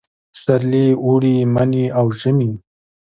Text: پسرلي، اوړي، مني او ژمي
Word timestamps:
پسرلي، 0.33 0.87
اوړي، 1.03 1.35
مني 1.53 1.85
او 1.99 2.05
ژمي 2.19 2.51